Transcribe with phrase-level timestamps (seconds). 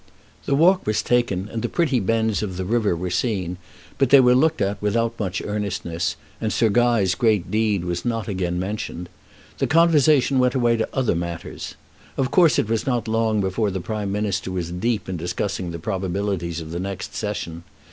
[0.47, 3.57] The walk was taken, and the pretty bends of the river were seen;
[3.99, 8.27] but they were looked at without much earnestness, and Sir Guy's great deed was not
[8.27, 9.09] again mentioned.
[9.59, 11.75] The conversation went away to other matters.
[12.17, 15.77] Of course it was not long before the Prime Minister was deep in discussing the
[15.77, 17.61] probabilities of the next Session.